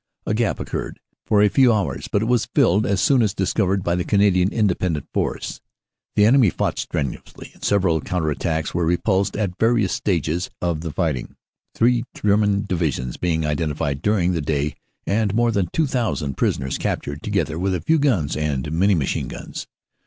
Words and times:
A 0.25 0.33
gap 0.33 0.59
occurred 0.59 0.99
for 1.27 1.43
a 1.43 1.47
few 1.47 1.71
hours, 1.71 2.07
but 2.11 2.23
it 2.23 2.27
was 2.27 2.47
rilled 2.55 2.87
as 2.87 2.99
soon 2.99 3.21
as 3.21 3.35
discovered 3.35 3.83
by 3.83 3.93
the 3.93 4.03
Canadian 4.03 4.51
Independent 4.51 5.05
Force. 5.13 5.61
"The 6.15 6.25
enemy 6.25 6.49
fought 6.49 6.79
strenuously 6.79 7.51
and 7.53 7.63
several 7.63 8.01
counter 8.01 8.31
attacks 8.31 8.73
were 8.73 8.83
repulsed 8.87 9.37
at 9.37 9.59
various 9.59 9.93
stages 9.93 10.49
of 10.59 10.81
the 10.81 10.91
righting, 10.97 11.35
three 11.75 12.03
German 12.15 12.65
Divisions 12.65 13.17
being 13.17 13.45
identified 13.45 14.01
during 14.01 14.31
the 14.31 14.41
day 14.41 14.73
and 15.05 15.35
more 15.35 15.51
than 15.51 15.67
2,000 15.71 16.35
prisoners 16.35 16.79
captured 16.79 17.21
together 17.21 17.59
with 17.59 17.75
a 17.75 17.81
few 17.81 17.99
guns 17.99 18.35
and 18.35 18.71
many 18.71 18.95
machine 18.95 19.27
guns. 19.27 19.67